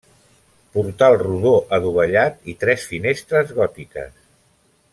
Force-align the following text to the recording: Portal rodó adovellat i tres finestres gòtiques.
Portal 0.77 1.17
rodó 1.25 1.51
adovellat 1.79 2.49
i 2.55 2.57
tres 2.63 2.87
finestres 2.95 3.53
gòtiques. 3.61 4.17